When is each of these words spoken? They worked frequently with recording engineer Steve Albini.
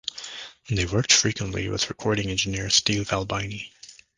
They 0.67 0.85
worked 0.87 1.13
frequently 1.13 1.69
with 1.69 1.87
recording 1.87 2.31
engineer 2.31 2.71
Steve 2.71 3.13
Albini. 3.13 3.71